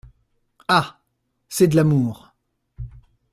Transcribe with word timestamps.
Ah! 0.67 0.99
c’est 1.47 1.67
de 1.67 1.75
l’amour! 1.75 2.33